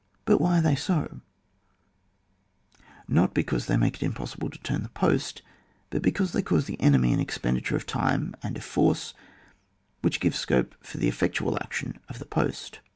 [0.25, 1.21] But why are they so?—
[3.07, 5.43] not because they make it impossible to turn the post,
[5.91, 9.13] but because they cause the enemy an expenditure of time and of force,
[10.01, 12.79] which gives scope for the effectual action of the post.